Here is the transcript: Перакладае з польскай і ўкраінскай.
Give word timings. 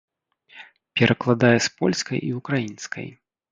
Перакладае 1.01 1.53
з 1.67 1.73
польскай 1.83 2.25
і 2.31 2.35
ўкраінскай. 2.41 3.07